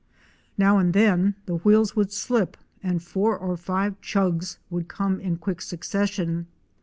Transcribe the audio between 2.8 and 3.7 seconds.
and four or